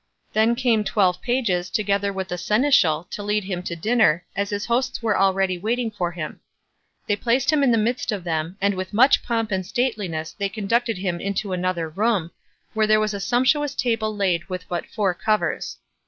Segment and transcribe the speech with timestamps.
[0.33, 4.65] Then came twelve pages, together with the seneschal, to lead him to dinner, as his
[4.65, 6.39] hosts were already waiting for him.
[7.05, 10.49] They placed him in the midst of them, and with much pomp and stateliness they
[10.49, 12.31] conducted him into another room,
[12.73, 15.77] where there was a sumptuous table laid with but four covers.